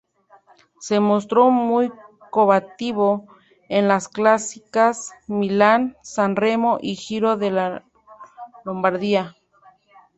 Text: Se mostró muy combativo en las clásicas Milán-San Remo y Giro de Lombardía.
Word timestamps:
Se 0.79 0.99
mostró 0.99 1.51
muy 1.51 1.91
combativo 2.31 3.27
en 3.69 3.87
las 3.87 4.07
clásicas 4.09 5.11
Milán-San 5.27 6.35
Remo 6.35 6.79
y 6.81 6.95
Giro 6.95 7.37
de 7.37 7.79
Lombardía. 8.63 9.35